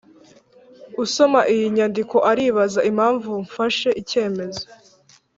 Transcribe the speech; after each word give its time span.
Usoma 1.03 1.39
iyi 1.53 1.65
nyandiko 1.75 2.17
aribaza 2.31 2.79
impamvu 2.91 3.29
mfashe 3.45 3.89
icyemezo 4.01 4.63